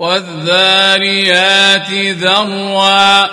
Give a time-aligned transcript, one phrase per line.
[0.00, 3.26] والذاريات ذروا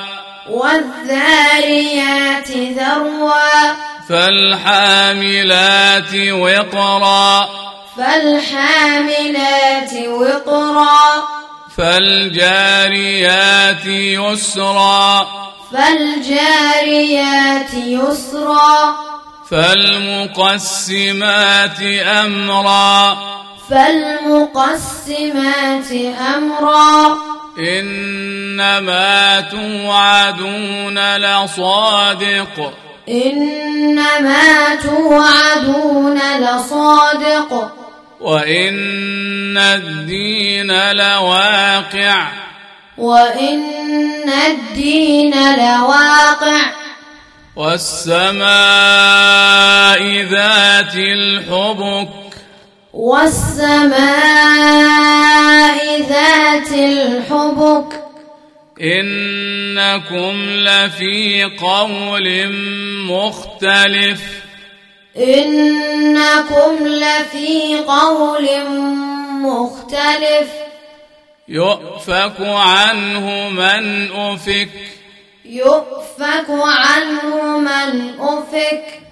[0.50, 3.74] والذاريات ذروا
[4.10, 7.50] فالحاملات وقرا
[7.98, 11.28] فالحاملات وقرا
[11.78, 15.28] فالجاريات يسرا
[15.72, 18.96] فالجاريات يسرا
[19.52, 21.02] فالمقسمات
[22.04, 23.18] أمرا
[23.70, 24.72] فالمقسمات
[26.36, 27.18] أمرا.
[27.60, 32.74] إنما توعدون لصادق.
[33.10, 37.72] إنما توعدون لصادق.
[38.22, 42.28] وإن الدين لواقع.
[42.98, 46.72] وإن الدين لواقع.
[47.56, 48.42] والسماء
[50.32, 52.27] ذات الحبك.
[52.98, 54.02] والسماء
[56.02, 58.04] ذات الحبك.
[58.82, 62.56] إنكم لفي قول
[63.10, 64.22] مختلف.
[65.18, 68.48] إنكم لفي قول
[69.42, 70.50] مختلف.
[71.48, 74.70] يؤفك عنه من أفك.
[75.46, 79.07] يؤفك عنه من أفك.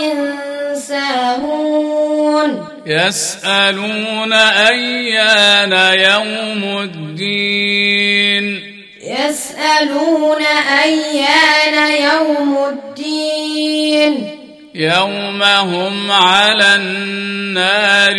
[0.76, 2.68] ساهون.
[2.86, 8.71] يسألون أيان يوم الدين.
[9.12, 10.42] يسألون
[10.84, 14.28] أيان يوم الدين.
[14.76, 18.18] يوم هم على النار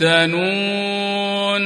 [0.00, 1.62] يفتنون.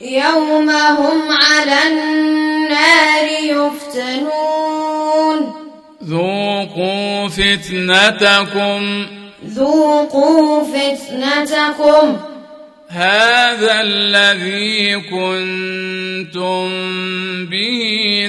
[0.00, 5.52] يوم هم على النار يفتنون.
[6.04, 9.06] ذوقوا فتنتكم.
[9.46, 12.31] ذوقوا فتنتكم.
[12.92, 16.68] هذا الذي كنتم
[17.46, 17.82] به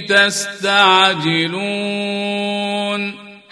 [0.09, 1.63] تستعجلون.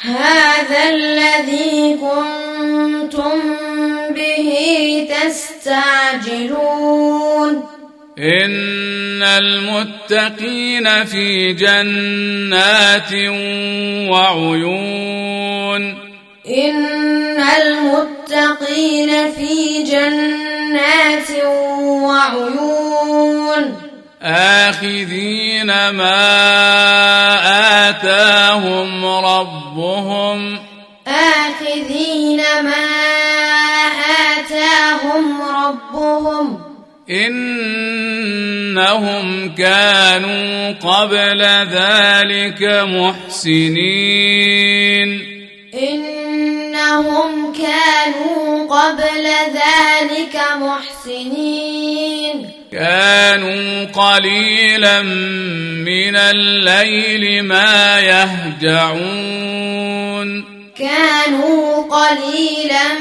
[0.01, 3.39] هذا الذي كنتم
[4.15, 4.49] به
[5.25, 6.73] تستعجلون.
[8.19, 13.13] إن المتقين في جنات
[14.11, 15.81] وعيون.
[16.47, 18.20] إن المتقين
[19.35, 21.31] في جنات
[22.03, 23.63] وعيون
[24.21, 26.29] آخذين ما
[27.89, 30.59] آتاهم ربهم
[31.07, 32.87] آخذين ما
[34.37, 36.59] آتاهم ربهم
[37.09, 38.25] إنهم
[39.55, 41.41] كانوا قبل
[41.71, 44.51] ذلك محسنين
[47.01, 52.49] إنهم كانوا قبل ذلك محسنين.
[52.71, 59.09] كانوا قليلا من الليل ما يهجعون.
[60.79, 62.93] كانوا قليلا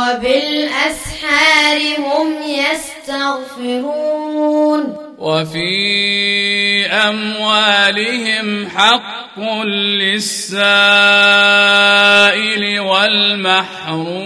[0.00, 4.00] وبالأسحار هم يستغفرون.
[5.18, 10.40] وفي أموالهم حق للسائل
[12.80, 14.20] والمحروم.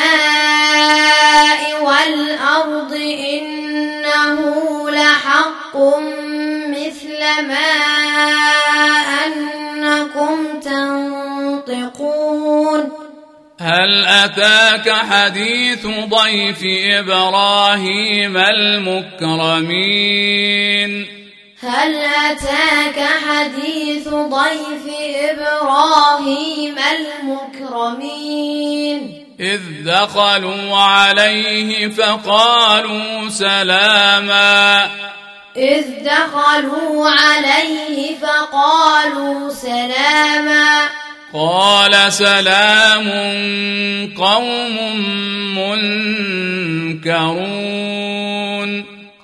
[1.84, 2.94] والأرض
[3.34, 4.40] إنه
[4.90, 5.75] لحق
[6.68, 8.30] مثل ما
[10.79, 12.91] أنكم تنطقون
[13.59, 16.63] هل أتاك حديث ضيف
[16.99, 19.59] إبراهيم المكرمين؟
[21.61, 24.85] هل أتاك حديث ضيف
[25.31, 26.75] إبراهيم
[27.59, 34.89] المكرمين؟ إذ دخلوا عليه فقالوا سلاما.
[35.57, 40.90] إذ دخلوا عليه فقالوا سلاما.
[41.34, 43.10] قال سلام
[44.18, 44.78] قوم
[46.98, 47.40] منكرون.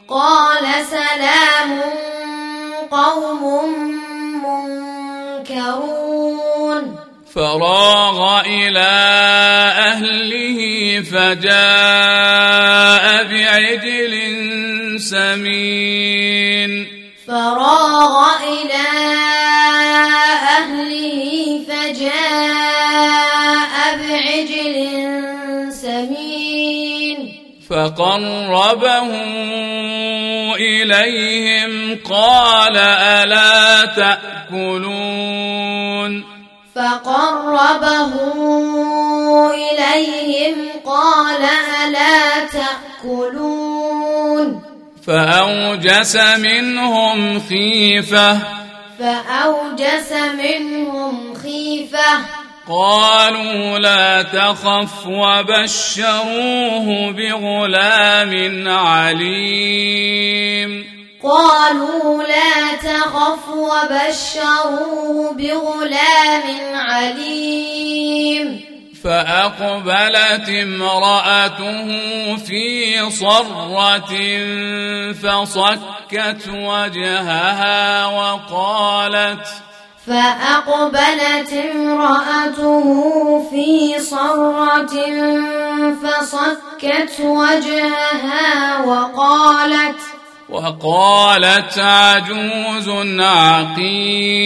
[0.09, 1.81] قال سلام
[2.91, 3.43] قوم
[5.45, 5.85] منكرون.
[7.35, 8.93] فراغ إلى
[9.77, 10.59] أهله
[11.11, 11.45] فجاء
[13.23, 14.24] بعجل
[14.99, 16.87] سمين.
[17.27, 18.87] فراغ إلى
[20.57, 22.95] أهله فجاء
[23.97, 24.75] بعجل
[25.73, 27.41] سمين.
[27.69, 29.09] فقربه
[30.55, 35.05] إليهم قال ألا تأكلون.
[36.75, 38.13] فقربه
[39.53, 40.55] إليهم
[40.85, 41.41] قال
[41.85, 43.64] ألا تأكلون.
[45.07, 48.39] فأوجس منهم خيفة.
[48.99, 52.19] فأوجس منهم خيفة.
[52.69, 60.85] قالوا لا تخف وبشروه بغلام عليم.
[61.23, 66.43] قالوا لا تخف وبشروه بغلام
[66.73, 68.74] عليم.
[69.05, 71.87] فأقبلت امرأته
[72.35, 74.13] في صرة
[75.13, 79.47] فصكت وجهها وقالت
[80.07, 82.87] فأقبلت امرأته
[83.49, 84.95] في صرة
[86.03, 89.99] فصكت وجهها وقالت
[90.49, 94.45] وقالت عجوز عقيم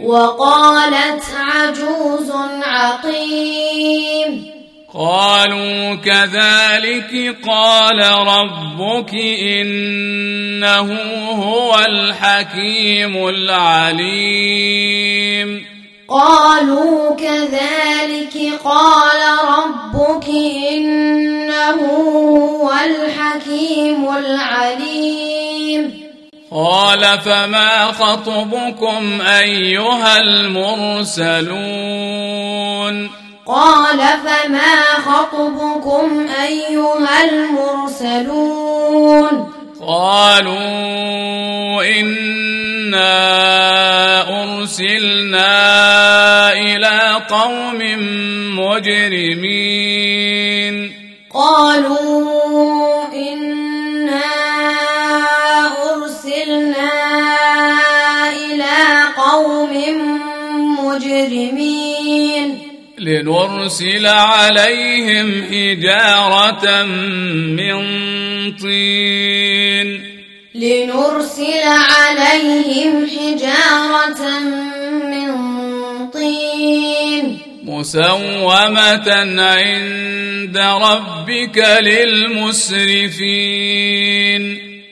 [0.00, 2.32] وقالت عجوز
[2.62, 4.54] عقيم.
[4.94, 10.98] قالوا كذلك قال ربك إنه
[11.30, 14.74] هو الحكيم العليم.
[16.08, 19.20] قالوا كذلك قال
[19.58, 20.28] ربك
[20.72, 21.80] إنه
[22.30, 26.03] هو الحكيم العليم.
[26.54, 31.54] قال فما خطبكم أيها المرسلون
[33.46, 38.74] قال فما خطبكم أيها المرسلون
[39.86, 40.54] قالوا
[42.00, 43.14] إنا
[44.42, 45.52] أرسلنا
[46.52, 47.78] إلى قوم
[48.58, 50.04] مجرمين
[51.34, 52.03] قالوا
[63.44, 67.82] لنرسل عليهم حجاره من
[68.56, 70.04] طين.
[70.54, 74.38] لنرسل عليهم حجارة
[75.04, 75.30] من
[76.10, 77.38] طين.
[77.64, 82.82] مسومة عند ربك للمسرفين.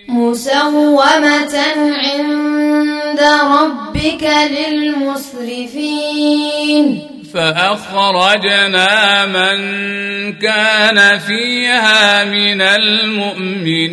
[0.09, 1.56] مسومة
[2.04, 7.12] عند ربك للمسرفين.
[7.35, 9.59] فأخرجنا من
[10.33, 13.93] كان فيها من المؤمنين.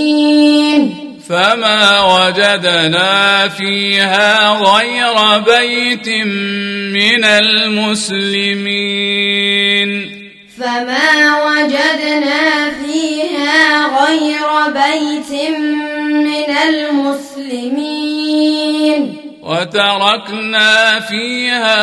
[1.29, 6.09] فما وجدنا فيها غير بيت
[6.95, 8.57] من المسلمين.
[10.59, 15.33] فما وجدنا فيها غير بيت
[16.01, 17.97] من المسلمين.
[19.43, 21.83] وتركنا فيها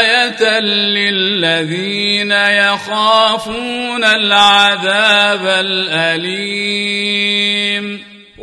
[0.00, 6.80] آية للذين يخافون العذاب الأليم.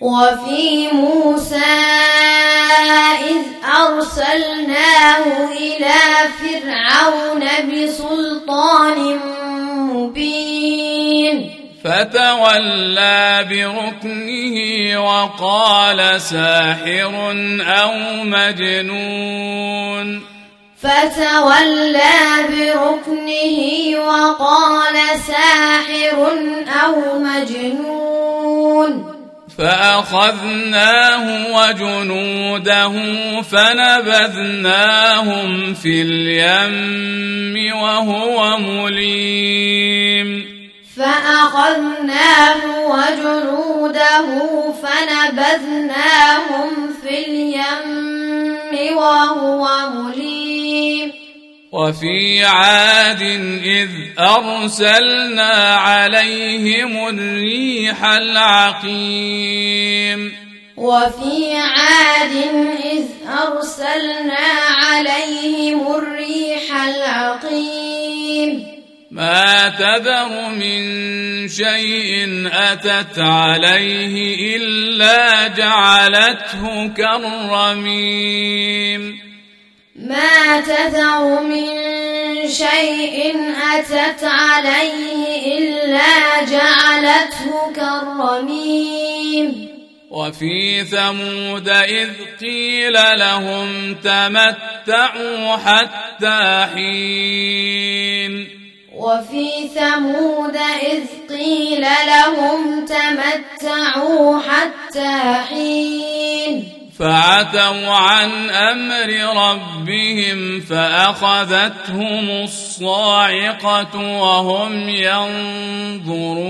[0.00, 1.74] وفي موسى
[3.18, 3.42] إذ
[3.80, 5.98] أرسلناه إلى
[6.38, 9.20] فرعون بسلطان
[9.92, 11.50] مبين.
[11.84, 14.56] فتولى بركنه
[15.04, 17.12] وقال ساحر
[17.60, 17.92] أو
[18.24, 20.22] مجنون.
[20.82, 23.58] فتولى بركنه
[24.06, 26.18] وقال ساحر
[26.84, 29.17] أو مجنون.
[29.58, 31.24] فأخذناه
[31.56, 32.92] وجنوده
[33.42, 34.94] فنبذناهم
[35.74, 40.28] في اليم وهو مليم.
[40.96, 44.26] فأخذناه وجنوده
[44.82, 46.70] فنبذناهم
[47.02, 51.17] في اليم وهو مليم.
[51.72, 53.22] وفي عاد
[53.64, 59.28] إذ أرسلنا عليهم الريح العقيم.
[60.76, 62.32] وفي عاد
[62.84, 64.46] إذ أرسلنا
[64.88, 68.66] عليهم الريح العقيم.
[69.10, 77.98] ما تذر من شيء أتت عليه إلا جعلته كالرميم.
[79.98, 81.66] ما تذر من
[82.48, 83.36] شيء
[83.74, 89.68] أتت عليه إلا جعلته كالرميم.
[90.10, 92.08] وفي ثمود إذ
[92.40, 98.48] قيل لهم تمتعوا حتى حين.
[98.94, 101.04] وفي ثمود إذ
[101.36, 106.77] قيل لهم تمتعوا حتى حين.
[106.98, 116.48] فعتوا عن أمر ربهم فأخذتهم الصاعقة وهم ينظرون.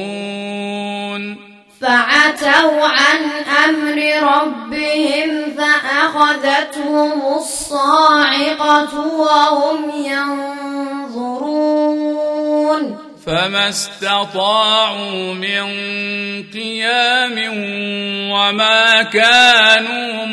[1.81, 3.21] فعتوا عن
[3.64, 10.48] أمر ربهم فأخذتهم الصاعقة وهم ينظرون.
[13.29, 15.65] فما استطاعوا من
[16.53, 17.37] قيام
[18.33, 20.25] وما كانوا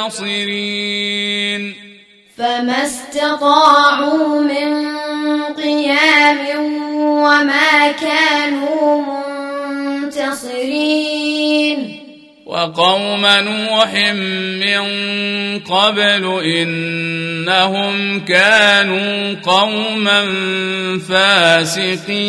[0.00, 1.74] منتصرين
[2.38, 4.88] فما استطاعوا من
[5.54, 6.64] قيام
[6.96, 9.02] وما كانوا
[10.02, 11.32] منتصرين
[12.52, 13.92] وقوم نوح
[14.60, 14.84] من
[15.64, 20.20] قبل إنهم كانوا قوما
[21.08, 22.22] فاسقين.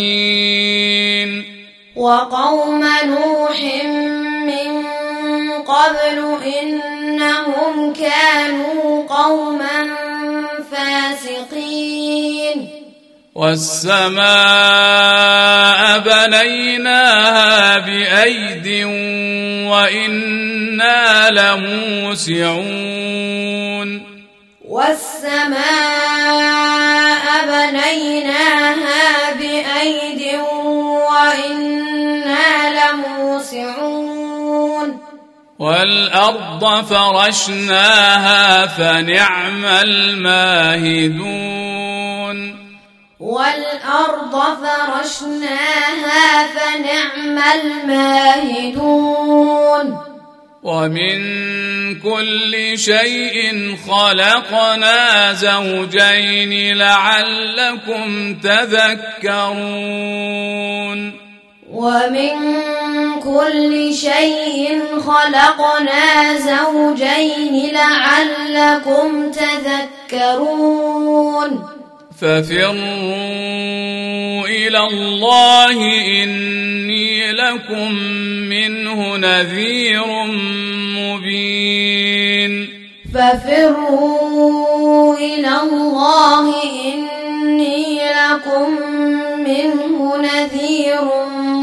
[1.95, 3.59] وقوم نوح
[4.47, 4.71] من
[5.67, 9.79] قبل إنهم كانوا قوما
[10.71, 11.72] فاسقين.
[13.35, 14.23] والسماء
[15.99, 18.85] بنيناها بأيد
[19.69, 22.63] وإنا لموسعون.
[24.65, 25.55] والسماء
[27.47, 30.21] بنيناها بأيد
[31.09, 32.45] وإنا
[32.93, 34.23] لموسعون.
[35.59, 41.43] والأرض فرشناها فنعم الماهدون.
[43.23, 49.85] والأرض فرشناها فنعم الماهدون.
[50.63, 51.19] ومن
[51.99, 59.63] كل شيء خلقنا زوجين لعلكم تذكرون.
[61.71, 62.35] ومن
[63.19, 69.31] كل شيء خلقنا زوجين لعلكم
[70.11, 71.82] تذكرون.
[72.23, 72.77] ففروا
[74.47, 75.77] إلى الله
[76.23, 77.91] إني لكم
[78.49, 80.03] منه نذير
[80.97, 82.69] مبين.
[83.13, 88.69] ففروا إلى الله إني لكم
[89.39, 91.62] منه نذير مبين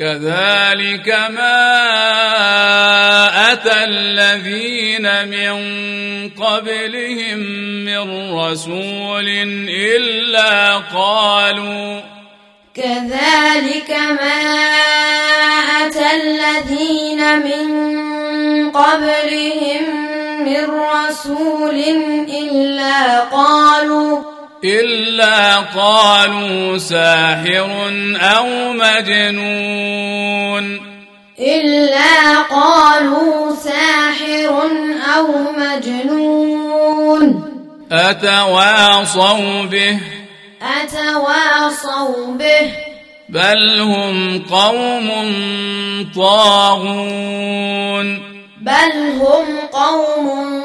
[0.00, 1.52] كذلك ما
[3.52, 5.54] أتى الذين من
[6.30, 7.38] قبلهم
[7.84, 9.28] من رسول
[9.68, 12.00] إلا قالوا
[12.74, 14.40] كذلك ما
[15.86, 19.82] أتى الذين من قبلهم
[20.44, 21.78] من رسول
[22.28, 27.90] إلا قالوا إلا قالوا ساحر
[28.20, 30.80] أو مجنون
[31.38, 34.62] إلا قالوا ساحر
[35.16, 35.26] أو
[35.58, 37.44] مجنون
[37.92, 39.98] أتواصوا به
[40.62, 42.72] أتواصوا به
[43.28, 45.10] بل هم قوم
[46.16, 48.18] طاغون
[48.60, 50.62] بل هم قوم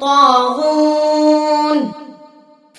[0.00, 1.92] طاغون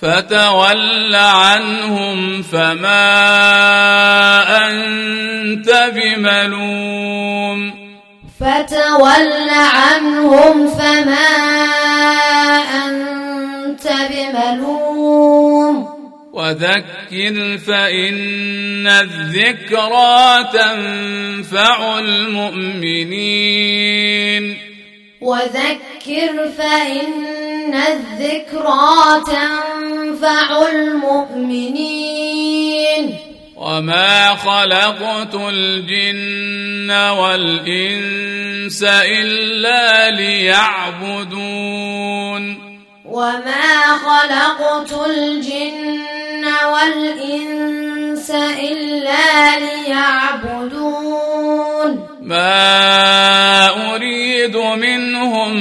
[0.02, 3.06] فتول عنهم فما
[4.68, 7.70] أنت بملوم.
[8.40, 11.28] فتول عنهم فما
[12.86, 15.88] أنت بملوم.
[16.32, 23.10] وذكر فإن الذكرى تنفع المؤمنين.
[25.20, 32.20] وذكر فإن الذكرى تنفع المؤمنين.
[33.56, 41.60] وما خلقت الجن والإنس إلا ليعبدون.
[43.04, 48.30] وما خلقت الجن والإنس
[48.60, 51.29] إلا ليعبدون.
[52.30, 55.56] ما أريد منهم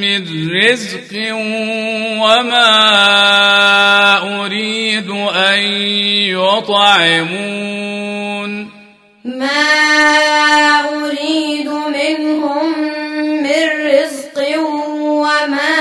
[0.00, 0.22] من
[0.54, 1.12] رزق
[2.22, 2.70] وما
[4.44, 5.58] أريد أن
[7.18, 8.50] يطعمون
[9.24, 9.66] ما
[10.94, 12.66] أريد منهم
[13.42, 14.38] من رزق
[15.02, 15.71] وما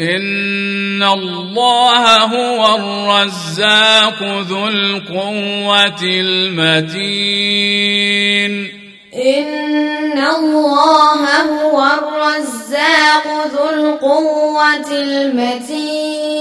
[0.00, 7.46] إن الله هو الرزاق ذو القوة المتين
[9.14, 16.36] إن الله هو الرزاق ذو القوة المتين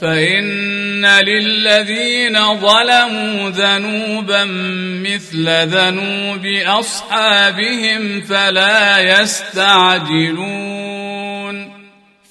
[0.00, 4.44] فإن للذين ظلموا ذنوبا
[5.04, 10.93] مثل ذنوب أصحابهم فلا يستعجلون